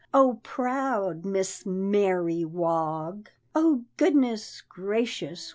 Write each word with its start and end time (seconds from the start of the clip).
Oh, 0.15 0.39
proud 0.41 1.25
Miss 1.25 1.63
Mary 1.63 2.43
Wog! 2.43 3.29
Oh, 3.53 3.83
goodness 3.97 4.61
gracious! 4.61 5.49